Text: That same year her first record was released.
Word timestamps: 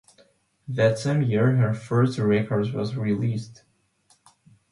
That 0.67 0.97
same 0.97 1.21
year 1.21 1.57
her 1.57 1.75
first 1.75 2.17
record 2.17 2.73
was 2.73 2.95
released. 2.97 3.61